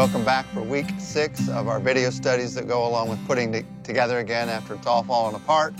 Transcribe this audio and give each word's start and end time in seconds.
Welcome 0.00 0.24
back 0.24 0.46
for 0.54 0.62
week 0.62 0.86
six 0.98 1.50
of 1.50 1.68
our 1.68 1.78
video 1.78 2.08
studies 2.08 2.54
that 2.54 2.66
go 2.66 2.86
along 2.88 3.10
with 3.10 3.22
putting 3.26 3.52
together 3.82 4.20
again 4.20 4.48
after 4.48 4.72
it's 4.72 4.86
all 4.86 5.02
fallen 5.02 5.34
apart. 5.34 5.74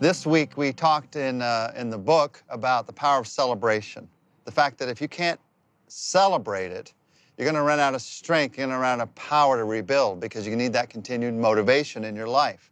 This 0.00 0.24
week 0.24 0.56
we 0.56 0.72
talked 0.72 1.16
in, 1.16 1.42
uh, 1.42 1.70
in 1.76 1.90
the 1.90 1.98
book 1.98 2.42
about 2.48 2.86
the 2.86 2.94
power 2.94 3.20
of 3.20 3.26
celebration. 3.26 4.08
The 4.46 4.50
fact 4.50 4.78
that 4.78 4.88
if 4.88 5.02
you 5.02 5.08
can't 5.08 5.38
celebrate 5.86 6.72
it, 6.72 6.94
you're 7.36 7.44
going 7.44 7.54
to 7.54 7.60
run 7.60 7.78
out 7.78 7.94
of 7.94 8.00
strength, 8.00 8.56
you're 8.56 8.68
going 8.68 8.74
to 8.74 8.80
run 8.80 9.00
out 9.00 9.02
of 9.02 9.14
power 9.16 9.58
to 9.58 9.64
rebuild 9.64 10.18
because 10.18 10.46
you 10.46 10.56
need 10.56 10.72
that 10.72 10.88
continued 10.88 11.34
motivation 11.34 12.04
in 12.04 12.16
your 12.16 12.28
life. 12.28 12.70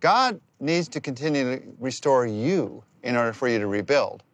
God 0.00 0.40
needs 0.58 0.88
to 0.88 1.00
continue 1.00 1.56
to 1.56 1.62
restore 1.78 2.26
you 2.26 2.82
in 3.04 3.14
order 3.14 3.32
for 3.32 3.46
you 3.46 3.60
to 3.60 3.68
rebuild. 3.68 4.24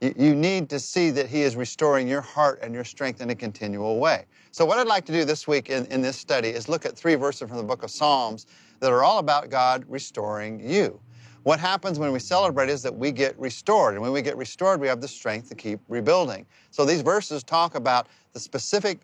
You, 0.00 0.14
you 0.16 0.34
need 0.34 0.68
to 0.70 0.78
see 0.78 1.10
that 1.10 1.28
He 1.28 1.42
is 1.42 1.56
restoring 1.56 2.08
your 2.08 2.20
heart 2.20 2.60
and 2.62 2.74
your 2.74 2.84
strength 2.84 3.20
in 3.20 3.30
a 3.30 3.34
continual 3.34 3.98
way. 3.98 4.26
So, 4.50 4.64
what 4.64 4.78
I'd 4.78 4.86
like 4.86 5.04
to 5.06 5.12
do 5.12 5.24
this 5.24 5.46
week 5.46 5.70
in, 5.70 5.86
in 5.86 6.02
this 6.02 6.16
study 6.16 6.48
is 6.48 6.68
look 6.68 6.86
at 6.86 6.96
three 6.96 7.14
verses 7.14 7.48
from 7.48 7.58
the 7.58 7.64
book 7.64 7.82
of 7.82 7.90
Psalms 7.90 8.46
that 8.80 8.92
are 8.92 9.02
all 9.02 9.18
about 9.18 9.50
God 9.50 9.84
restoring 9.88 10.60
you. 10.60 11.00
What 11.44 11.60
happens 11.60 11.98
when 11.98 12.10
we 12.10 12.18
celebrate 12.18 12.68
is 12.68 12.82
that 12.82 12.94
we 12.94 13.12
get 13.12 13.38
restored. 13.38 13.94
And 13.94 14.02
when 14.02 14.10
we 14.10 14.20
get 14.20 14.36
restored, 14.36 14.80
we 14.80 14.88
have 14.88 15.00
the 15.00 15.08
strength 15.08 15.48
to 15.50 15.54
keep 15.54 15.78
rebuilding. 15.88 16.44
So 16.72 16.84
these 16.84 17.02
verses 17.02 17.44
talk 17.44 17.76
about 17.76 18.08
the 18.32 18.40
specific 18.40 18.98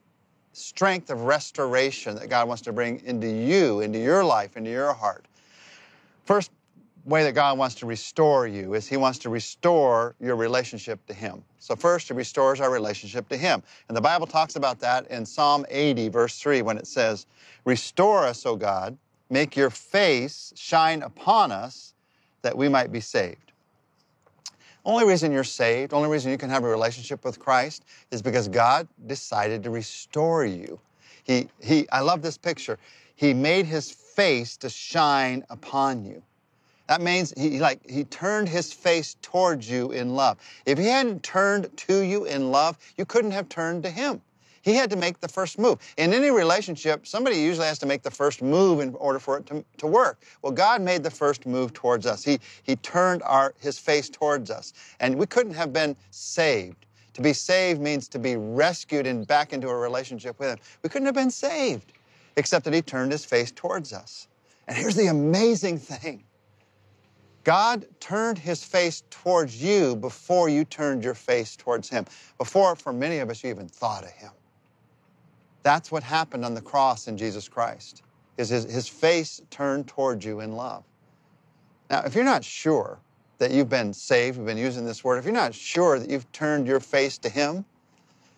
strength 0.53 1.09
of 1.11 1.23
restoration 1.23 2.17
that 2.17 2.29
God 2.29 2.49
wants 2.49 2.63
to 2.63 2.73
bring 2.73 3.01
into 3.05 3.29
you, 3.29 3.81
into 3.81 3.99
your 3.99 4.25
life, 4.25 4.57
into 4.57 4.71
your 4.71 4.93
heart. 4.93 5.27
First 6.25 6.51
way 7.05 7.25
that 7.25 7.33
God 7.33 7.59
wants 7.59 7.75
to 7.77 7.87
restore 7.87 8.47
you 8.47 8.75
is 8.75 8.89
He 8.89 8.97
wants 8.97 9.19
to 9.21 9.29
restore 9.29 10.15
your 10.21 10.37
relationship 10.37 11.05
to 11.07 11.15
Him. 11.15 11.43
So, 11.59 11.75
first, 11.75 12.09
He 12.09 12.15
restores 12.15 12.61
our 12.61 12.71
relationship 12.71 13.29
to 13.31 13.37
Him. 13.37 13.63
And 13.89 13.97
the 13.97 14.01
Bible 14.01 14.27
talks 14.27 14.57
about 14.57 14.79
that 14.81 15.07
in 15.09 15.27
Psalm 15.27 15.67
80, 15.69 16.09
verse 16.09 16.39
3, 16.39 16.63
when 16.63 16.79
it 16.79 16.87
says, 16.87 17.27
Restore 17.65 18.25
us, 18.27 18.47
O 18.47 18.57
God, 18.57 18.97
make 19.31 19.57
your 19.57 19.71
face 19.71 20.53
shine 20.57 21.03
upon 21.03 21.53
us, 21.53 21.95
that 22.43 22.57
we 22.57 22.69
might 22.69 22.93
be 22.93 23.01
saved. 23.01 23.53
Only 24.85 25.07
reason 25.07 25.31
you're 25.31 25.45
saved, 25.45 25.93
only 25.93 26.09
reason 26.09 26.33
you 26.33 26.39
can 26.39 26.51
have 26.51 26.65
a 26.65 26.69
relationship 26.69 27.25
with 27.25 27.39
Christ 27.39 27.85
is 28.11 28.21
because 28.21 28.49
God 28.49 28.89
decided 29.07 29.63
to 29.63 29.71
restore 29.71 30.45
you. 30.45 30.81
He, 31.23 31.49
he, 31.61 31.89
I 31.91 32.01
love 32.01 32.21
this 32.21 32.37
picture. 32.37 32.79
He 33.15 33.33
made 33.33 33.67
His 33.67 33.93
face 33.93 34.57
to 34.57 34.69
shine 34.69 35.45
upon 35.51 36.05
you. 36.05 36.23
That 36.93 37.01
means 37.01 37.33
he 37.39 37.59
like 37.59 37.89
he 37.89 38.05
turned 38.05 38.51
his 38.51 38.71
face 38.71 39.17
towards 39.23 39.71
you 39.71 39.93
in 39.93 40.15
love. 40.15 40.37
If 40.67 40.77
he 40.77 40.89
hadn't 40.89 41.23
turned 41.23 41.75
to 41.75 42.03
you 42.03 42.27
in 42.27 42.51
love, 42.51 42.77
you 42.99 43.07
couldn't 43.07 43.31
have 43.31 43.49
turned 43.49 43.83
to 43.85 43.91
him. 43.91 44.21
He 44.61 44.75
had 44.75 44.91
to 44.91 44.97
make 44.97 45.19
the 45.19 45.27
first 45.27 45.59
move. 45.59 45.79
In 45.97 46.13
any 46.13 46.31
relationship, 46.31 47.07
somebody 47.07 47.37
usually 47.37 47.67
has 47.67 47.79
to 47.79 47.87
make 47.87 48.03
the 48.03 48.11
first 48.11 48.43
move 48.43 48.81
in 48.81 48.95
order 48.97 49.19
for 49.19 49.39
it 49.39 49.47
to, 49.47 49.65
to 49.79 49.87
work. 49.87 50.21
Well, 50.43 50.53
God 50.53 50.83
made 50.83 51.03
the 51.03 51.11
first 51.11 51.47
move 51.47 51.73
towards 51.73 52.05
us. 52.05 52.23
He, 52.23 52.39
he 52.63 52.77
turned 52.77 53.23
our, 53.23 53.55
his 53.59 53.79
face 53.79 54.11
towards 54.11 54.51
us. 54.51 54.75
And 55.01 55.17
we 55.17 55.25
couldn't 55.25 55.55
have 55.55 55.73
been 55.73 55.97
saved. 56.11 56.85
To 57.15 57.23
be 57.23 57.33
saved 57.33 57.81
means 57.81 58.07
to 58.09 58.19
be 58.19 58.37
rescued 58.37 59.07
and 59.07 59.27
back 59.27 59.55
into 59.55 59.71
a 59.71 59.77
relationship 59.79 60.39
with 60.39 60.51
Him. 60.51 60.59
We 60.83 60.91
couldn't 60.91 61.07
have 61.07 61.15
been 61.15 61.31
saved 61.31 61.95
except 62.37 62.67
that 62.67 62.75
He 62.75 62.83
turned 62.83 63.13
His 63.13 63.25
face 63.25 63.51
towards 63.51 63.95
us. 63.95 64.29
And 64.69 64.77
here's 64.77 64.95
the 64.95 65.07
amazing 65.07 65.79
thing 65.79 66.25
God 67.45 67.87
turned 67.99 68.39
his 68.39 68.63
face 68.63 69.03
towards 69.11 69.63
you 69.63 69.97
before 69.97 70.49
you 70.49 70.65
turned 70.65 71.03
your 71.03 71.15
face 71.15 71.57
towards 71.57 71.89
him, 71.89 72.07
before, 72.39 72.77
for 72.77 72.93
many 72.93 73.19
of 73.19 73.31
us, 73.31 73.43
you 73.43 73.51
even 73.51 73.69
thought 73.69 74.05
of 74.05 74.11
him. 74.11 74.31
That's 75.63 75.91
what 75.91 76.03
happened 76.03 76.45
on 76.45 76.55
the 76.55 76.61
cross 76.61 77.09
in 77.09 77.17
Jesus 77.17 77.49
Christ, 77.49 78.03
is 78.37 78.49
his, 78.49 78.65
his 78.65 78.89
face 78.89 79.41
turned 79.51 79.89
towards 79.89 80.25
you 80.25 80.41
in 80.41 80.53
love. 80.53 80.85
Now, 81.91 82.03
if 82.05 82.15
you're 82.15 82.25
not 82.25 82.45
sure 82.45 82.99
that 83.39 83.51
you've 83.51 83.69
been 83.69 83.93
saved, 83.93 84.39
we've 84.39 84.47
been 84.47 84.57
using 84.57 84.85
this 84.85 85.03
word, 85.03 85.19
if 85.19 85.25
you're 85.25 85.35
not 85.35 85.55
sure 85.55 85.99
that 85.99 86.09
you've 86.09 86.31
turned 86.33 86.67
your 86.67 86.81
face 86.81 87.19
to 87.19 87.29
him, 87.29 87.65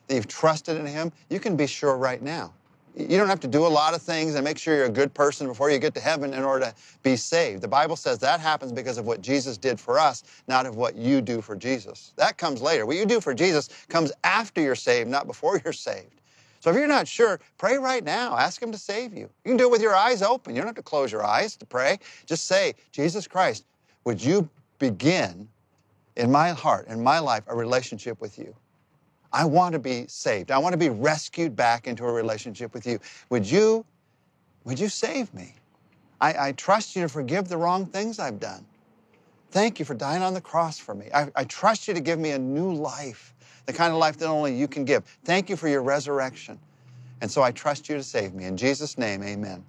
that 0.06 0.14
you've 0.14 0.28
trusted 0.28 0.78
in 0.78 0.86
him, 0.86 1.12
you 1.28 1.38
can 1.38 1.56
be 1.56 1.66
sure 1.66 1.96
right 1.96 2.22
now. 2.22 2.52
You 2.96 3.18
don't 3.18 3.28
have 3.28 3.40
to 3.40 3.48
do 3.48 3.66
a 3.66 3.68
lot 3.68 3.92
of 3.92 4.02
things 4.02 4.36
and 4.36 4.44
make 4.44 4.56
sure 4.56 4.76
you're 4.76 4.86
a 4.86 4.90
good 4.90 5.12
person 5.12 5.48
before 5.48 5.68
you 5.68 5.80
get 5.80 5.94
to 5.94 6.00
heaven 6.00 6.32
in 6.32 6.44
order 6.44 6.66
to 6.66 6.74
be 7.02 7.16
saved. 7.16 7.60
The 7.60 7.68
Bible 7.68 7.96
says 7.96 8.20
that 8.20 8.38
happens 8.38 8.70
because 8.70 8.98
of 8.98 9.06
what 9.06 9.20
Jesus 9.20 9.56
did 9.58 9.80
for 9.80 9.98
us, 9.98 10.22
not 10.46 10.64
of 10.64 10.76
what 10.76 10.94
you 10.94 11.20
do 11.20 11.40
for 11.40 11.56
Jesus. 11.56 12.12
That 12.16 12.38
comes 12.38 12.62
later. 12.62 12.86
What 12.86 12.96
you 12.96 13.04
do 13.04 13.20
for 13.20 13.34
Jesus 13.34 13.68
comes 13.88 14.12
after 14.22 14.60
you're 14.60 14.76
saved, 14.76 15.10
not 15.10 15.26
before 15.26 15.60
you're 15.64 15.72
saved. 15.72 16.20
So 16.60 16.70
if 16.70 16.76
you're 16.76 16.86
not 16.86 17.08
sure, 17.08 17.40
pray 17.58 17.78
right 17.78 18.04
now. 18.04 18.38
Ask 18.38 18.62
Him 18.62 18.70
to 18.70 18.78
save 18.78 19.12
you. 19.12 19.28
You 19.44 19.50
can 19.50 19.56
do 19.56 19.64
it 19.64 19.70
with 19.72 19.82
your 19.82 19.96
eyes 19.96 20.22
open. 20.22 20.54
You 20.54 20.60
don't 20.60 20.68
have 20.68 20.76
to 20.76 20.82
close 20.82 21.10
your 21.10 21.26
eyes 21.26 21.56
to 21.56 21.66
pray. 21.66 21.98
Just 22.26 22.46
say, 22.46 22.74
Jesus 22.92 23.26
Christ, 23.26 23.66
would 24.04 24.22
you 24.22 24.48
begin 24.78 25.48
in 26.16 26.30
my 26.30 26.50
heart, 26.50 26.86
in 26.86 27.02
my 27.02 27.18
life, 27.18 27.42
a 27.48 27.56
relationship 27.56 28.20
with 28.20 28.38
you? 28.38 28.54
I 29.34 29.44
want 29.44 29.72
to 29.72 29.80
be 29.80 30.06
saved. 30.06 30.52
I 30.52 30.58
want 30.58 30.74
to 30.74 30.78
be 30.78 30.88
rescued 30.88 31.56
back 31.56 31.88
into 31.88 32.04
a 32.04 32.12
relationship 32.12 32.72
with 32.72 32.86
you. 32.86 33.00
Would 33.30 33.50
you, 33.50 33.84
would 34.62 34.78
you 34.78 34.88
save 34.88 35.34
me? 35.34 35.54
I, 36.20 36.48
I 36.48 36.52
trust 36.52 36.94
you 36.94 37.02
to 37.02 37.08
forgive 37.08 37.48
the 37.48 37.56
wrong 37.56 37.84
things 37.84 38.20
I've 38.20 38.38
done. 38.38 38.64
Thank 39.50 39.80
you 39.80 39.84
for 39.84 39.94
dying 39.94 40.22
on 40.22 40.34
the 40.34 40.40
cross 40.40 40.78
for 40.78 40.94
me. 40.94 41.08
I, 41.12 41.30
I 41.34 41.44
trust 41.44 41.88
you 41.88 41.94
to 41.94 42.00
give 42.00 42.20
me 42.20 42.30
a 42.30 42.38
new 42.38 42.72
life, 42.72 43.34
the 43.66 43.72
kind 43.72 43.92
of 43.92 43.98
life 43.98 44.18
that 44.18 44.26
only 44.26 44.54
you 44.54 44.68
can 44.68 44.84
give. 44.84 45.04
Thank 45.24 45.50
you 45.50 45.56
for 45.56 45.68
your 45.68 45.82
resurrection. 45.82 46.58
And 47.20 47.28
so 47.28 47.42
I 47.42 47.50
trust 47.50 47.88
you 47.88 47.96
to 47.96 48.04
save 48.04 48.34
me. 48.34 48.44
In 48.44 48.56
Jesus' 48.56 48.96
name, 48.98 49.22
amen. 49.24 49.64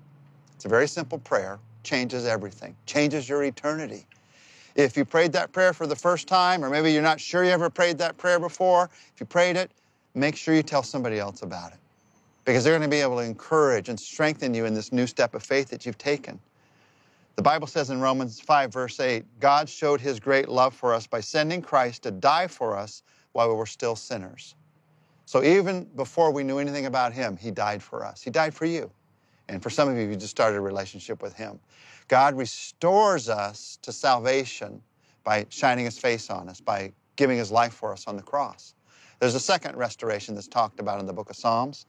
It's 0.55 0.65
a 0.65 0.69
very 0.69 0.87
simple 0.87 1.17
prayer, 1.17 1.57
changes 1.83 2.25
everything, 2.25 2.75
changes 2.85 3.27
your 3.27 3.43
eternity. 3.43 4.05
If 4.75 4.97
you 4.97 5.06
prayed 5.06 5.31
that 5.34 5.53
prayer 5.53 5.74
for 5.74 5.88
the 5.88 5.96
first 5.96 6.28
time, 6.28 6.63
or 6.63 6.69
maybe 6.69 6.91
you're 6.91 7.02
not 7.02 7.19
sure 7.19 7.44
you 7.44 7.52
ever 7.52 7.69
prayed 7.69 7.97
that 8.00 8.18
prayer 8.18 8.40
before, 8.40 8.90
if 9.13 9.19
you 9.19 9.25
prayed 9.25 9.56
it, 9.56 9.72
make 10.13 10.36
sure 10.36 10.53
you 10.53 10.63
tell 10.63 10.84
somebody 10.84 11.18
else 11.18 11.41
about 11.41 11.72
it. 11.72 11.80
Because 12.44 12.63
they're 12.63 12.78
going 12.78 12.90
to 12.90 12.94
be 12.94 13.02
able 13.02 13.18
to 13.18 13.24
encourage 13.24 13.90
and 13.90 14.00
strengthen 14.00 14.53
you 14.53 14.66
in 14.66 14.74
this 14.74 14.91
new 14.91 15.08
step 15.08 15.34
of 15.34 15.44
faith 15.44 15.69
that 15.69 15.86
you've 15.86 15.97
taken. 15.97 16.40
The 17.38 17.41
Bible 17.41 17.68
says 17.68 17.90
in 17.90 18.00
Romans 18.00 18.40
5, 18.40 18.72
verse 18.72 19.00
8, 19.00 19.24
God 19.40 19.68
showed 19.68 20.00
his 20.00 20.19
great 20.19 20.47
love 20.47 20.74
for 20.74 20.94
us 20.94 21.07
by 21.07 21.22
sending 21.22 21.62
Christ 21.62 22.03
to 22.03 22.12
die 22.12 22.47
for 22.47 22.78
us 22.78 23.02
while 23.31 23.50
we 23.50 23.56
were 23.56 23.66
still 23.66 23.96
sinners. 23.96 24.56
So 25.25 25.44
even 25.44 25.86
before 25.96 26.31
we 26.31 26.44
knew 26.44 26.59
anything 26.59 26.86
about 26.86 27.13
him, 27.13 27.36
he 27.36 27.52
died 27.52 27.81
for 27.81 28.06
us. 28.06 28.22
He 28.22 28.30
died 28.30 28.53
for 28.53 28.66
you. 28.66 28.92
And 29.47 29.61
for 29.61 29.69
some 29.69 29.89
of 29.89 29.97
you, 29.97 30.07
you 30.07 30.16
just 30.16 30.31
started 30.31 30.57
a 30.57 30.61
relationship 30.61 31.22
with 31.22 31.33
him. 31.33 31.59
God 32.07 32.35
restores 32.35 33.29
us 33.29 33.79
to 33.81 33.91
salvation 33.91 34.81
by 35.23 35.45
shining 35.50 35.85
his 35.85 35.97
face 35.97 36.29
on 36.29 36.50
us, 36.50 36.61
by 36.61 36.91
giving 37.16 37.38
his 37.38 37.51
life 37.51 37.73
for 37.73 37.91
us 37.91 38.07
on 38.07 38.16
the 38.16 38.23
cross. 38.23 38.73
There's 39.19 39.35
a 39.35 39.39
second 39.39 39.75
restoration 39.75 40.35
that's 40.35 40.47
talked 40.47 40.79
about 40.79 41.00
in 41.00 41.06
the 41.06 41.13
book 41.13 41.29
of 41.29 41.35
Psalms. 41.35 41.85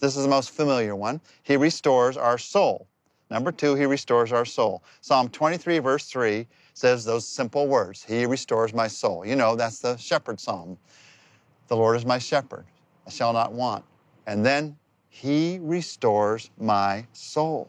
This 0.00 0.16
is 0.16 0.22
the 0.22 0.30
most 0.30 0.50
familiar 0.50 0.94
one. 0.94 1.20
He 1.42 1.56
restores 1.56 2.16
our 2.16 2.38
soul. 2.38 2.86
Number 3.30 3.52
two, 3.52 3.74
he 3.74 3.84
restores 3.84 4.32
our 4.32 4.44
soul. 4.44 4.82
Psalm 5.00 5.28
23, 5.28 5.80
verse 5.80 6.06
3 6.06 6.46
says 6.72 7.04
those 7.04 7.26
simple 7.26 7.66
words 7.66 8.02
He 8.02 8.24
restores 8.24 8.72
my 8.72 8.88
soul. 8.88 9.26
You 9.26 9.36
know, 9.36 9.56
that's 9.56 9.80
the 9.80 9.96
shepherd 9.96 10.40
psalm. 10.40 10.78
The 11.66 11.76
Lord 11.76 11.96
is 11.96 12.06
my 12.06 12.18
shepherd, 12.18 12.64
I 13.06 13.10
shall 13.10 13.32
not 13.32 13.52
want. 13.52 13.84
And 14.26 14.44
then, 14.44 14.76
He 15.08 15.58
restores 15.60 16.50
my 16.58 17.06
soul. 17.12 17.68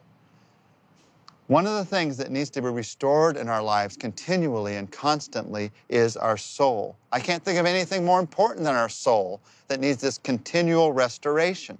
One 1.47 1.65
of 1.65 1.73
the 1.73 1.85
things 1.85 2.15
that 2.17 2.29
needs 2.29 2.51
to 2.51 2.61
be 2.61 2.69
restored 2.69 3.35
in 3.35 3.49
our 3.49 3.63
lives 3.63 3.97
continually 3.97 4.75
and 4.75 4.91
constantly 4.91 5.71
is 5.89 6.15
our 6.15 6.37
soul. 6.37 6.95
I 7.11 7.19
can't 7.19 7.43
think 7.43 7.57
of 7.57 7.65
anything 7.65 8.05
more 8.05 8.19
important 8.19 8.65
than 8.65 8.75
our 8.75 8.87
soul 8.87 9.41
that 9.67 9.79
needs 9.79 9.99
this 9.99 10.19
continual 10.19 10.93
restoration. 10.93 11.79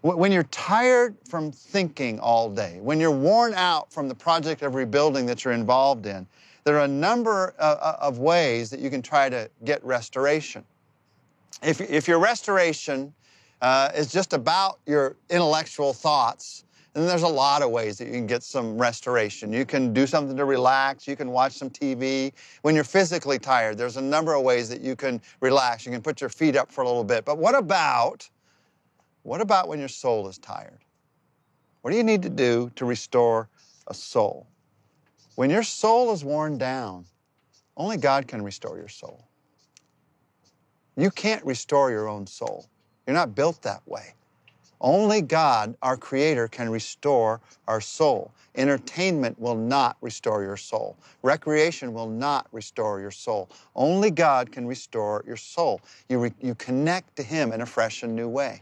When 0.00 0.32
you're 0.32 0.44
tired 0.44 1.16
from 1.28 1.52
thinking 1.52 2.18
all 2.18 2.48
day, 2.48 2.78
when 2.80 2.98
you're 2.98 3.10
worn 3.10 3.52
out 3.52 3.92
from 3.92 4.08
the 4.08 4.14
project 4.14 4.62
of 4.62 4.74
rebuilding 4.74 5.26
that 5.26 5.44
you're 5.44 5.52
involved 5.52 6.06
in, 6.06 6.26
there 6.64 6.76
are 6.78 6.84
a 6.84 6.88
number 6.88 7.54
uh, 7.58 7.76
uh, 7.80 7.96
of 8.00 8.18
ways 8.18 8.70
that 8.70 8.80
you 8.80 8.88
can 8.88 9.02
try 9.02 9.28
to 9.28 9.50
get 9.64 9.84
restoration. 9.84 10.64
If, 11.62 11.80
if 11.80 12.08
your 12.08 12.20
restoration 12.20 13.12
uh, 13.60 13.90
is 13.94 14.12
just 14.12 14.32
about 14.32 14.78
your 14.86 15.16
intellectual 15.30 15.92
thoughts, 15.92 16.64
and 16.94 17.02
then 17.02 17.08
there's 17.08 17.22
a 17.22 17.28
lot 17.28 17.62
of 17.62 17.70
ways 17.70 17.98
that 17.98 18.06
you 18.06 18.12
can 18.12 18.26
get 18.26 18.42
some 18.42 18.76
restoration. 18.76 19.52
You 19.52 19.64
can 19.64 19.92
do 19.92 20.06
something 20.06 20.36
to 20.36 20.44
relax. 20.44 21.06
You 21.06 21.16
can 21.16 21.30
watch 21.30 21.52
some 21.52 21.70
TV. 21.70 22.32
When 22.62 22.74
you're 22.74 22.82
physically 22.82 23.38
tired, 23.38 23.78
there's 23.78 23.96
a 23.96 24.02
number 24.02 24.34
of 24.34 24.42
ways 24.42 24.68
that 24.70 24.80
you 24.80 24.96
can 24.96 25.20
relax. 25.40 25.86
You 25.86 25.92
can 25.92 26.02
put 26.02 26.20
your 26.20 26.30
feet 26.30 26.56
up 26.56 26.72
for 26.72 26.82
a 26.82 26.86
little 26.86 27.04
bit. 27.04 27.24
But 27.24 27.38
what 27.38 27.54
about, 27.54 28.28
what 29.22 29.40
about 29.40 29.68
when 29.68 29.78
your 29.78 29.88
soul 29.88 30.26
is 30.28 30.38
tired? 30.38 30.80
What 31.82 31.92
do 31.92 31.96
you 31.96 32.02
need 32.02 32.22
to 32.22 32.30
do 32.30 32.70
to 32.74 32.84
restore 32.84 33.48
a 33.86 33.94
soul? 33.94 34.48
When 35.36 35.50
your 35.50 35.62
soul 35.62 36.12
is 36.12 36.24
worn 36.24 36.58
down, 36.58 37.04
only 37.76 37.96
God 37.96 38.26
can 38.26 38.42
restore 38.42 38.76
your 38.76 38.88
soul. 38.88 39.28
You 40.96 41.10
can't 41.12 41.44
restore 41.44 41.92
your 41.92 42.08
own 42.08 42.26
soul. 42.26 42.66
You're 43.08 43.14
not 43.14 43.34
built 43.34 43.62
that 43.62 43.80
way. 43.86 44.12
Only 44.82 45.22
God, 45.22 45.74
our 45.80 45.96
Creator, 45.96 46.48
can 46.48 46.68
restore 46.68 47.40
our 47.66 47.80
soul. 47.80 48.32
Entertainment 48.54 49.40
will 49.40 49.54
not 49.54 49.96
restore 50.02 50.42
your 50.42 50.58
soul. 50.58 50.94
Recreation 51.22 51.94
will 51.94 52.10
not 52.10 52.48
restore 52.52 53.00
your 53.00 53.10
soul. 53.10 53.48
Only 53.74 54.10
God 54.10 54.52
can 54.52 54.66
restore 54.66 55.24
your 55.26 55.38
soul. 55.38 55.80
You, 56.10 56.18
re- 56.18 56.34
you 56.42 56.54
connect 56.56 57.16
to 57.16 57.22
Him 57.22 57.50
in 57.52 57.62
a 57.62 57.66
fresh 57.66 58.02
and 58.02 58.14
new 58.14 58.28
way. 58.28 58.60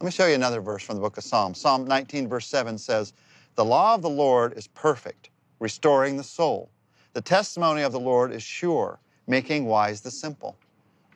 Let 0.00 0.06
me 0.06 0.10
show 0.10 0.26
you 0.26 0.36
another 0.36 0.62
verse 0.62 0.82
from 0.82 0.94
the 0.94 1.02
book 1.02 1.18
of 1.18 1.24
Psalms. 1.24 1.60
Psalm 1.60 1.84
19, 1.84 2.28
verse 2.28 2.46
7 2.46 2.78
says, 2.78 3.12
The 3.56 3.64
law 3.64 3.94
of 3.94 4.00
the 4.00 4.08
Lord 4.08 4.56
is 4.56 4.68
perfect, 4.68 5.28
restoring 5.58 6.16
the 6.16 6.24
soul. 6.24 6.70
The 7.12 7.20
testimony 7.20 7.82
of 7.82 7.92
the 7.92 8.00
Lord 8.00 8.32
is 8.32 8.42
sure, 8.42 9.00
making 9.26 9.66
wise 9.66 10.00
the 10.00 10.10
simple. 10.10 10.56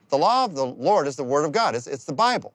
The 0.09 0.17
law 0.17 0.45
of 0.45 0.55
the 0.55 0.65
Lord 0.65 1.07
is 1.07 1.15
the 1.15 1.23
Word 1.23 1.45
of 1.45 1.51
God, 1.51 1.75
it's, 1.75 1.87
it's 1.87 2.05
the 2.05 2.13
Bible. 2.13 2.53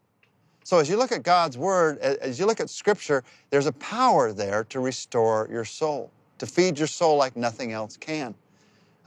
So 0.64 0.78
as 0.78 0.88
you 0.88 0.96
look 0.96 1.12
at 1.12 1.22
God's 1.22 1.58
Word, 1.58 1.98
as 1.98 2.38
you 2.38 2.46
look 2.46 2.60
at 2.60 2.70
Scripture, 2.70 3.24
there's 3.50 3.66
a 3.66 3.72
power 3.72 4.32
there 4.32 4.64
to 4.64 4.80
restore 4.80 5.48
your 5.50 5.64
soul, 5.64 6.12
to 6.38 6.46
feed 6.46 6.78
your 6.78 6.86
soul 6.86 7.16
like 7.16 7.36
nothing 7.36 7.72
else 7.72 7.96
can. 7.96 8.34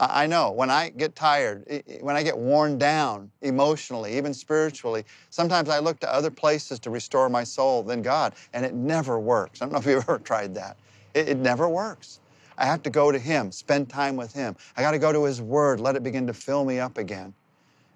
I 0.00 0.26
know 0.26 0.50
when 0.50 0.70
I 0.70 0.88
get 0.90 1.14
tired, 1.14 1.82
when 2.00 2.16
I 2.16 2.24
get 2.24 2.36
worn 2.36 2.78
down 2.78 3.30
emotionally, 3.42 4.16
even 4.16 4.34
spiritually, 4.34 5.04
sometimes 5.30 5.68
I 5.68 5.78
look 5.78 6.00
to 6.00 6.12
other 6.12 6.30
places 6.30 6.80
to 6.80 6.90
restore 6.90 7.28
my 7.28 7.44
soul 7.44 7.82
than 7.84 8.02
God, 8.02 8.34
and 8.52 8.64
it 8.64 8.74
never 8.74 9.20
works. 9.20 9.62
I 9.62 9.66
don't 9.66 9.72
know 9.72 9.78
if 9.78 9.86
you've 9.86 10.02
ever 10.08 10.18
tried 10.18 10.54
that. 10.56 10.76
It, 11.14 11.28
it 11.28 11.38
never 11.38 11.68
works. 11.68 12.20
I 12.58 12.66
have 12.66 12.82
to 12.82 12.90
go 12.90 13.12
to 13.12 13.18
Him, 13.18 13.52
spend 13.52 13.88
time 13.88 14.16
with 14.16 14.32
Him. 14.32 14.56
I 14.76 14.82
got 14.82 14.90
to 14.92 14.98
go 14.98 15.12
to 15.12 15.24
His 15.24 15.40
Word, 15.40 15.80
let 15.80 15.94
it 15.94 16.02
begin 16.02 16.26
to 16.26 16.34
fill 16.34 16.64
me 16.64 16.80
up 16.80 16.98
again. 16.98 17.32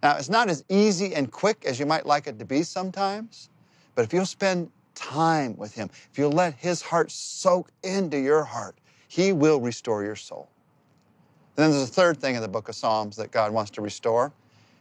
Now, 0.02 0.16
it's 0.16 0.28
not 0.28 0.48
as 0.48 0.64
easy 0.68 1.14
and 1.14 1.30
quick 1.30 1.64
as 1.64 1.80
you 1.80 1.86
might 1.86 2.06
like 2.06 2.26
it 2.26 2.38
to 2.38 2.44
be 2.44 2.62
sometimes, 2.62 3.50
but 3.94 4.04
if 4.04 4.12
you'll 4.12 4.26
spend 4.26 4.70
time 4.94 5.56
with 5.56 5.74
Him, 5.74 5.90
if 6.10 6.18
you'll 6.18 6.32
let 6.32 6.54
His 6.54 6.82
heart 6.82 7.10
soak 7.10 7.70
into 7.82 8.18
your 8.18 8.44
heart, 8.44 8.76
He 9.08 9.32
will 9.32 9.60
restore 9.60 10.04
your 10.04 10.16
soul. 10.16 10.48
And 11.56 11.64
then 11.64 11.70
there's 11.72 11.88
a 11.88 11.92
third 11.92 12.20
thing 12.20 12.36
in 12.36 12.42
the 12.42 12.48
book 12.48 12.68
of 12.68 12.76
Psalms 12.76 13.16
that 13.16 13.32
God 13.32 13.52
wants 13.52 13.72
to 13.72 13.82
restore. 13.82 14.32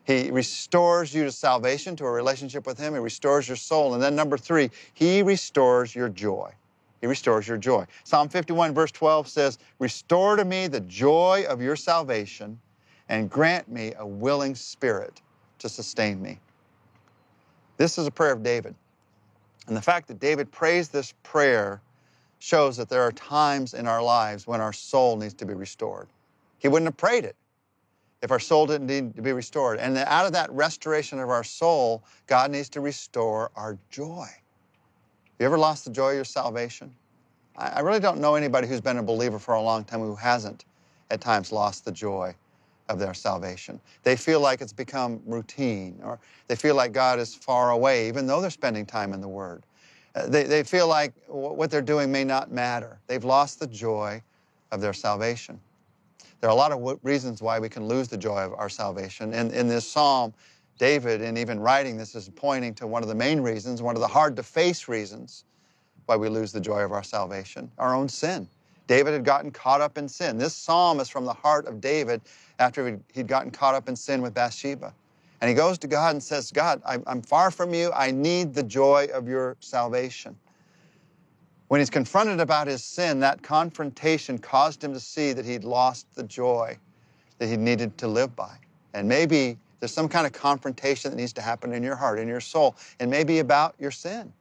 He 0.03 0.29
restores 0.29 1.13
you 1.13 1.23
to 1.23 1.31
salvation, 1.31 1.95
to 1.97 2.05
a 2.05 2.11
relationship 2.11 2.67
with 2.67 2.77
Him. 2.77 2.93
He 2.93 2.99
restores 2.99 3.47
your 3.47 3.57
soul. 3.57 3.95
And 3.95 4.01
then 4.01 4.15
number 4.15 4.37
three, 4.37 4.69
He 4.93 5.23
restores 5.23 5.95
your 5.95 6.09
joy. 6.09 6.51
He 7.01 7.07
restores 7.07 7.47
your 7.47 7.57
joy. 7.57 7.85
Psalm 8.03 8.29
51, 8.29 8.73
verse 8.73 8.91
12 8.91 9.27
says, 9.27 9.59
Restore 9.79 10.35
to 10.35 10.45
me 10.45 10.67
the 10.67 10.79
joy 10.81 11.45
of 11.49 11.61
your 11.61 11.75
salvation 11.75 12.59
and 13.09 13.29
grant 13.29 13.69
me 13.69 13.93
a 13.97 14.05
willing 14.05 14.55
spirit 14.55 15.21
to 15.59 15.69
sustain 15.69 16.21
me. 16.21 16.39
This 17.77 17.97
is 17.97 18.07
a 18.07 18.11
prayer 18.11 18.33
of 18.33 18.43
David. 18.43 18.75
And 19.67 19.75
the 19.75 19.81
fact 19.81 20.07
that 20.07 20.19
David 20.19 20.51
prays 20.51 20.89
this 20.89 21.13
prayer 21.23 21.81
shows 22.39 22.77
that 22.77 22.89
there 22.89 23.01
are 23.01 23.11
times 23.11 23.73
in 23.73 23.87
our 23.87 24.01
lives 24.01 24.47
when 24.47 24.61
our 24.61 24.73
soul 24.73 25.17
needs 25.17 25.33
to 25.35 25.45
be 25.45 25.53
restored. 25.53 26.07
He 26.59 26.67
wouldn't 26.67 26.87
have 26.87 26.97
prayed 26.97 27.25
it 27.25 27.35
if 28.21 28.31
our 28.31 28.39
soul 28.39 28.65
didn't 28.65 28.87
need 28.87 29.15
to 29.15 29.21
be 29.21 29.31
restored. 29.31 29.79
And 29.79 29.97
out 29.97 30.25
of 30.25 30.33
that 30.33 30.51
restoration 30.51 31.19
of 31.19 31.29
our 31.29 31.43
soul, 31.43 32.03
God 32.25 32.51
needs 32.51 32.69
to 32.69 32.81
restore 32.81 33.51
our 33.55 33.77
joy. 33.89 34.27
You 35.39 35.45
ever 35.45 35.57
lost 35.57 35.85
the 35.85 35.91
joy 35.91 36.09
of 36.09 36.15
your 36.15 36.25
salvation? 36.25 36.93
I 37.59 37.79
really 37.79 37.99
don't 37.99 38.19
know 38.19 38.35
anybody 38.35 38.67
who's 38.67 38.81
been 38.81 38.97
a 38.97 39.03
believer 39.03 39.39
for 39.39 39.55
a 39.55 39.61
long 39.61 39.83
time 39.83 39.99
who 39.99 40.15
hasn't 40.15 40.65
at 41.09 41.21
times 41.21 41.51
lost 41.51 41.85
the 41.85 41.91
joy 41.91 42.35
of 42.89 42.99
their 42.99 43.13
salvation. 43.13 43.79
They 44.03 44.15
feel 44.15 44.39
like 44.39 44.61
it's 44.61 44.73
become 44.73 45.21
routine, 45.25 45.99
or 46.03 46.19
they 46.47 46.55
feel 46.55 46.75
like 46.75 46.91
God 46.91 47.19
is 47.19 47.35
far 47.35 47.71
away, 47.71 48.07
even 48.07 48.27
though 48.27 48.41
they're 48.41 48.49
spending 48.49 48.85
time 48.85 49.13
in 49.13 49.21
the 49.21 49.27
Word. 49.27 49.65
Uh, 50.15 50.27
they, 50.27 50.43
they 50.43 50.63
feel 50.63 50.87
like 50.87 51.13
what 51.27 51.69
they're 51.69 51.81
doing 51.81 52.11
may 52.11 52.23
not 52.23 52.51
matter. 52.51 52.99
They've 53.07 53.23
lost 53.23 53.59
the 53.59 53.67
joy 53.67 54.21
of 54.71 54.81
their 54.81 54.93
salvation. 54.93 55.59
There 56.39 56.49
are 56.49 56.53
a 56.53 56.55
lot 56.55 56.71
of 56.71 56.99
reasons 57.03 57.41
why 57.41 57.59
we 57.59 57.69
can 57.69 57.87
lose 57.87 58.07
the 58.07 58.17
joy 58.17 58.39
of 58.39 58.53
our 58.53 58.69
salvation. 58.69 59.33
And 59.33 59.51
in 59.51 59.67
this 59.67 59.89
psalm, 59.89 60.33
David, 60.77 61.21
in 61.21 61.37
even 61.37 61.59
writing 61.59 61.97
this, 61.97 62.15
is 62.15 62.29
pointing 62.29 62.73
to 62.75 62.87
one 62.87 63.01
of 63.01 63.09
the 63.09 63.15
main 63.15 63.41
reasons, 63.41 63.81
one 63.81 63.95
of 63.95 64.01
the 64.01 64.07
hard 64.07 64.35
to 64.35 64.43
face 64.43 64.87
reasons 64.87 65.45
why 66.05 66.15
we 66.15 66.29
lose 66.29 66.51
the 66.51 66.59
joy 66.59 66.81
of 66.81 66.91
our 66.91 67.03
salvation 67.03 67.69
our 67.77 67.93
own 67.95 68.07
sin. 68.07 68.47
David 68.87 69.13
had 69.13 69.25
gotten 69.25 69.51
caught 69.51 69.81
up 69.81 69.97
in 69.97 70.07
sin. 70.07 70.37
This 70.37 70.55
psalm 70.55 70.99
is 70.99 71.09
from 71.09 71.25
the 71.25 71.33
heart 71.33 71.67
of 71.67 71.79
David 71.81 72.21
after 72.57 72.99
he'd 73.13 73.27
gotten 73.27 73.51
caught 73.51 73.75
up 73.75 73.87
in 73.89 73.95
sin 73.95 74.21
with 74.21 74.33
Bathsheba. 74.33 74.93
And 75.41 75.49
he 75.49 75.53
goes 75.53 75.77
to 75.79 75.87
God 75.87 76.15
and 76.15 76.23
says, 76.23 76.51
God, 76.51 76.81
I'm 76.85 77.21
far 77.21 77.51
from 77.51 77.73
you. 77.73 77.91
I 77.93 78.11
need 78.11 78.53
the 78.53 78.63
joy 78.63 79.07
of 79.13 79.27
your 79.27 79.55
salvation. 79.59 80.35
When 81.67 81.81
he's 81.81 81.89
confronted 81.89 82.39
about 82.39 82.67
his 82.67 82.83
sin, 82.83 83.19
that 83.19 83.43
confrontation 83.43 84.37
caused 84.37 84.83
him 84.83 84.93
to 84.93 84.99
see 84.99 85.33
that 85.33 85.45
he'd 85.45 85.65
lost 85.65 86.07
the 86.15 86.23
joy 86.23 86.77
that 87.39 87.47
he 87.47 87.57
needed 87.57 87.97
to 87.99 88.07
live 88.07 88.35
by. 88.35 88.57
And 88.93 89.07
maybe 89.07 89.57
there's 89.79 89.93
some 89.93 90.07
kind 90.07 90.25
of 90.25 90.31
confrontation 90.31 91.11
that 91.11 91.17
needs 91.17 91.33
to 91.33 91.41
happen 91.41 91.73
in 91.73 91.83
your 91.83 91.95
heart, 91.95 92.19
in 92.19 92.27
your 92.27 92.39
soul, 92.39 92.75
and 92.99 93.11
maybe 93.11 93.39
about 93.39 93.75
your 93.77 93.91
sin. 93.91 94.33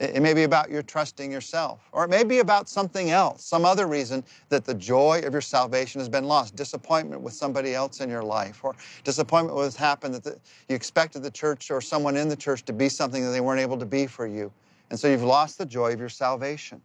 It 0.00 0.22
may 0.22 0.32
be 0.32 0.44
about 0.44 0.70
your 0.70 0.82
trusting 0.82 1.30
yourself, 1.30 1.86
or 1.92 2.04
it 2.04 2.08
may 2.08 2.24
be 2.24 2.38
about 2.38 2.70
something 2.70 3.10
else, 3.10 3.44
some 3.44 3.66
other 3.66 3.86
reason 3.86 4.24
that 4.48 4.64
the 4.64 4.72
joy 4.72 5.20
of 5.26 5.34
your 5.34 5.42
salvation 5.42 6.00
has 6.00 6.08
been 6.08 6.24
lost. 6.24 6.56
Disappointment 6.56 7.20
with 7.20 7.34
somebody 7.34 7.74
else 7.74 8.00
in 8.00 8.08
your 8.08 8.22
life, 8.22 8.64
or 8.64 8.74
disappointment 9.04 9.58
with 9.58 9.76
happened 9.76 10.14
that 10.14 10.24
the, 10.24 10.38
you 10.70 10.74
expected 10.74 11.22
the 11.22 11.30
church 11.30 11.70
or 11.70 11.82
someone 11.82 12.16
in 12.16 12.30
the 12.30 12.36
church 12.36 12.64
to 12.64 12.72
be 12.72 12.88
something 12.88 13.22
that 13.22 13.30
they 13.30 13.42
weren't 13.42 13.60
able 13.60 13.76
to 13.76 13.84
be 13.84 14.06
for 14.06 14.26
you. 14.26 14.50
And 14.88 14.98
so 14.98 15.06
you've 15.06 15.22
lost 15.22 15.58
the 15.58 15.66
joy 15.66 15.92
of 15.92 16.00
your 16.00 16.08
salvation. 16.08 16.80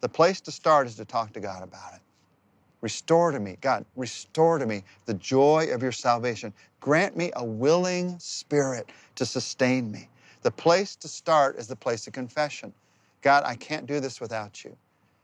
The 0.00 0.08
place 0.08 0.40
to 0.42 0.50
start 0.50 0.86
is 0.86 0.94
to 0.94 1.04
talk 1.04 1.34
to 1.34 1.40
God 1.40 1.62
about 1.62 1.92
it. 1.94 2.00
Restore 2.80 3.32
to 3.32 3.40
me, 3.40 3.58
God, 3.60 3.84
restore 3.94 4.58
to 4.58 4.64
me 4.64 4.84
the 5.04 5.14
joy 5.14 5.68
of 5.70 5.82
your 5.82 5.92
salvation. 5.92 6.54
Grant 6.80 7.14
me 7.14 7.30
a 7.36 7.44
willing 7.44 8.18
spirit 8.18 8.88
to 9.16 9.26
sustain 9.26 9.90
me. 9.90 10.08
The 10.48 10.52
place 10.52 10.96
to 10.96 11.08
start 11.08 11.58
is 11.58 11.66
the 11.66 11.76
place 11.76 12.06
of 12.06 12.14
confession. 12.14 12.72
God, 13.20 13.42
I 13.44 13.54
can't 13.54 13.84
do 13.84 14.00
this 14.00 14.18
without 14.18 14.64
you. 14.64 14.74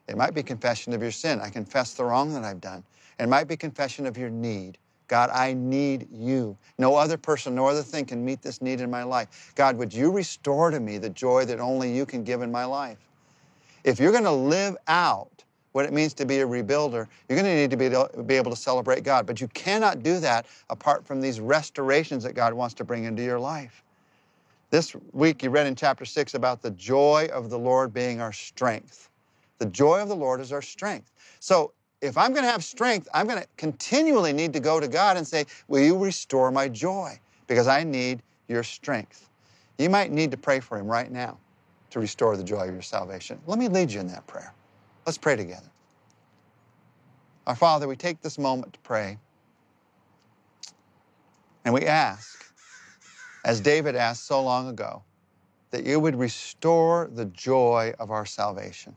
It 0.07 0.19
might 0.19 0.35
be 0.35 0.43
confession 0.43 0.93
of 0.93 1.01
your 1.01 1.13
sin. 1.13 1.41
I 1.41 1.49
confess 1.49 1.95
the 1.95 2.05
wrong 2.05 2.35
that 2.35 2.45
I've 2.45 2.61
done. 2.61 2.85
It 3.19 3.27
might 3.31 3.49
be 3.49 3.57
confession 3.57 4.05
of 4.05 4.19
your 4.19 4.29
need. 4.29 4.77
God, 5.09 5.31
I 5.33 5.55
need 5.55 6.09
you. 6.13 6.59
No 6.77 6.95
other 6.95 7.17
person, 7.17 7.55
no 7.55 7.67
other 7.67 7.81
thing 7.81 8.05
can 8.05 8.23
meet 8.23 8.43
this 8.43 8.61
need 8.61 8.83
in 8.83 8.91
my 8.91 9.03
life. 9.03 9.55
God, 9.55 9.79
would 9.79 9.95
you 9.95 10.13
restore 10.13 10.71
to 10.71 10.79
me 10.79 10.99
the 10.99 11.09
joy 11.09 11.47
that 11.47 11.59
only 11.59 11.91
you 11.91 12.05
can 12.05 12.23
give 12.23 12.43
in 12.43 12.53
my 12.53 12.67
life? 12.67 12.99
If 13.83 13.99
you're 13.99 14.13
going 14.13 14.25
to 14.25 14.31
live 14.31 14.77
out 14.89 15.43
what 15.73 15.87
it 15.87 15.95
means 15.95 16.13
to 16.15 16.27
be 16.27 16.41
a 16.41 16.47
rebuilder, 16.47 17.09
you're 17.31 17.41
going 17.41 17.45
to 17.45 17.57
need 17.57 17.71
to 17.71 17.79
be, 17.79 17.89
to 17.89 18.23
be 18.27 18.35
able 18.35 18.51
to 18.51 18.59
celebrate 18.59 19.05
God. 19.05 19.25
But 19.25 19.41
you 19.41 19.49
cannot 19.49 20.03
do 20.03 20.21
that 20.21 20.45
apart 20.69 21.07
from 21.07 21.23
these 21.23 21.41
restorations 21.41 22.25
that 22.25 22.35
God 22.35 22.53
wants 22.53 22.75
to 22.75 22.85
bring 22.85 23.05
into 23.05 23.23
your 23.23 23.41
life. 23.41 23.81
This 24.75 24.93
week 25.13 25.45
you 25.45 25.51
read 25.51 25.69
in 25.69 25.77
chapter 25.77 26.05
6 26.05 26.35
about 26.35 26.61
the 26.61 26.73
joy 26.73 27.29
of 27.33 27.49
the 27.49 27.57
Lord 27.57 27.95
being 27.95 28.21
our 28.21 28.33
strength. 28.33 29.09
The 29.59 29.67
joy 29.67 30.01
of 30.01 30.09
the 30.09 30.17
Lord 30.17 30.41
is 30.41 30.51
our 30.51 30.63
strength. 30.63 31.13
So 31.39 31.73
if 32.01 32.19
I'm 32.19 32.33
going 32.33 32.45
to 32.45 32.51
have 32.51 32.65
strength, 32.65 33.09
I'm 33.15 33.29
going 33.29 33.41
to 33.41 33.47
continually 33.57 34.33
need 34.33 34.53
to 34.53 34.59
go 34.59 34.81
to 34.81 34.89
God 34.89 35.17
and 35.17 35.25
say, 35.25 35.45
Will 35.69 35.81
you 35.81 35.97
restore 35.97 36.51
my 36.51 36.69
joy? 36.69 37.17
Because 37.47 37.69
I 37.69 37.85
need 37.85 38.21
your 38.49 38.65
strength. 38.65 39.29
You 39.79 39.91
might 39.91 40.11
need 40.11 40.33
to 40.33 40.37
pray 40.37 40.59
for 40.59 40.77
Him 40.77 40.89
right 40.89 41.13
now 41.13 41.39
to 41.91 42.01
restore 42.01 42.37
the 42.37 42.43
joy 42.43 42.67
of 42.67 42.73
your 42.73 42.83
salvation. 42.83 43.39
Let 43.47 43.61
me 43.61 43.69
lead 43.69 43.93
you 43.93 44.01
in 44.01 44.09
that 44.09 44.27
prayer. 44.27 44.53
Let's 45.07 45.19
pray 45.19 45.37
together. 45.37 45.71
Our 47.47 47.55
Father, 47.55 47.87
we 47.87 47.95
take 47.95 48.23
this 48.23 48.39
moment 48.39 48.73
to 48.73 48.81
pray 48.81 49.19
and 51.65 51.73
we 51.73 51.83
ask, 51.83 52.44
as 53.45 53.61
David 53.61 53.97
asked 53.97 54.27
so 54.27 54.43
long 54.43 54.69
ago, 54.69 55.03
that 55.71 55.85
you 55.85 56.01
would 56.01 56.17
restore 56.17 57.11
the 57.13 57.27
joy 57.27 57.93
of 57.99 58.11
our 58.11 58.25
salvation. 58.25 58.95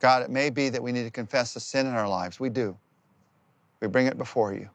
God, 0.00 0.22
it 0.22 0.30
may 0.30 0.50
be 0.50 0.68
that 0.68 0.82
we 0.82 0.92
need 0.92 1.04
to 1.04 1.10
confess 1.10 1.54
the 1.54 1.60
sin 1.60 1.86
in 1.86 1.94
our 1.94 2.08
lives. 2.08 2.38
We 2.38 2.50
do. 2.50 2.76
We 3.80 3.88
bring 3.88 4.06
it 4.06 4.18
before 4.18 4.54
you. 4.54 4.68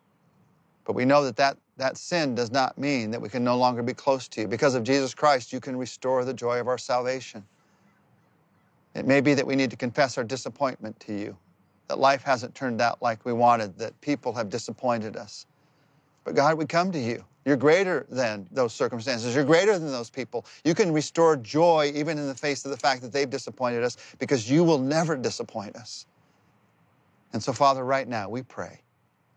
But 0.86 0.94
we 0.94 1.06
know 1.06 1.24
that, 1.24 1.38
that 1.38 1.58
that 1.78 1.98
sin 1.98 2.36
does 2.36 2.52
not 2.52 2.78
mean 2.78 3.10
that 3.12 3.22
we 3.22 3.30
can 3.30 3.44
no 3.44 3.58
longer 3.58 3.82
be 3.82 3.94
close 3.94 4.28
to 4.30 4.42
you. 4.42 4.48
Because 4.48 4.76
of 4.76 4.84
Jesus 4.84 5.14
Christ, 5.14 5.52
you 5.52 5.60
can 5.60 5.76
restore 5.76 6.24
the 6.24 6.34
joy 6.34 6.60
of 6.60 6.68
our 6.68 6.78
salvation. 6.78 7.44
It 8.94 9.08
may 9.08 9.22
be 9.22 9.34
that 9.34 9.48
we 9.48 9.56
need 9.56 9.72
to 9.72 9.78
confess 9.78 10.18
our 10.18 10.24
disappointment 10.24 11.00
to 11.02 11.14
you, 11.18 11.36
that 11.88 11.98
life 11.98 12.22
hasn't 12.22 12.54
turned 12.54 12.80
out 12.80 13.02
like 13.02 13.26
we 13.26 13.34
wanted, 13.34 13.78
that 13.80 14.00
people 14.02 14.34
have 14.34 14.50
disappointed 14.50 15.18
us. 15.18 15.48
But 16.24 16.36
God, 16.36 16.58
we 16.58 16.66
come 16.66 16.92
to 16.92 17.00
you. 17.00 17.26
You're 17.46 17.58
greater 17.58 18.06
than 18.10 18.48
those 18.52 18.74
circumstances. 18.74 19.36
You're 19.36 19.44
greater 19.44 19.78
than 19.78 19.92
those 19.92 20.10
people. 20.10 20.46
You 20.64 20.74
can 20.74 20.94
restore 20.94 21.36
joy 21.36 21.92
even 21.94 22.18
in 22.18 22.28
the 22.28 22.36
face 22.36 22.64
of 22.64 22.72
the 22.72 22.78
fact 22.78 23.02
that 23.02 23.12
they've 23.12 23.30
disappointed 23.30 23.84
us 23.84 23.98
because 24.18 24.50
you 24.50 24.64
will 24.64 24.78
never 24.78 25.18
disappoint 25.18 25.76
us. 25.76 26.06
And 27.34 27.44
so, 27.44 27.52
Father, 27.52 27.84
right 27.84 28.08
now 28.08 28.30
we 28.30 28.44
pray, 28.44 28.80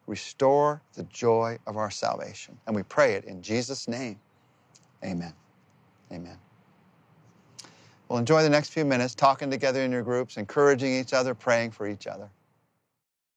restore 0.07 0.83
the 0.95 1.03
joy 1.05 1.59
of 1.67 1.77
our 1.77 1.91
salvation. 1.91 2.57
And 2.67 2.77
we 2.77 2.85
pray 2.85 3.15
it 3.15 3.25
in 3.25 3.43
Jesus' 3.43 3.89
name. 3.89 4.21
Amen. 5.05 5.33
Amen. 6.13 6.39
Well, 8.09 8.21
enjoy 8.21 8.43
the 8.43 8.51
next 8.51 8.71
few 8.71 8.85
minutes 8.85 9.17
talking 9.17 9.51
together 9.51 9.83
in 9.83 9.91
your 9.91 10.03
groups, 10.03 10.37
encouraging 10.37 10.95
each 10.95 11.13
other, 11.13 11.35
praying 11.35 11.73
for 11.73 11.89
each 11.89 12.07
other. 12.07 12.29